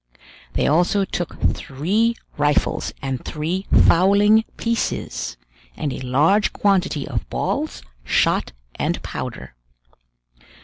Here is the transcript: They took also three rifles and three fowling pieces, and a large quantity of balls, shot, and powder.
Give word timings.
They 0.53 0.63
took 0.63 0.69
also 0.71 1.05
three 1.05 2.15
rifles 2.35 2.91
and 3.03 3.23
three 3.23 3.67
fowling 3.85 4.45
pieces, 4.57 5.37
and 5.77 5.93
a 5.93 5.99
large 5.99 6.53
quantity 6.53 7.07
of 7.07 7.29
balls, 7.29 7.83
shot, 8.03 8.51
and 8.77 8.99
powder. 9.03 9.53